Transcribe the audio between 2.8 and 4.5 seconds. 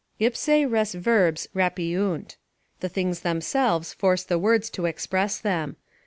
things themselves force the